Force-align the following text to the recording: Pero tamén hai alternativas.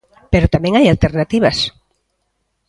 Pero 0.31 0.51
tamén 0.53 0.73
hai 0.75 0.85
alternativas. 0.87 1.57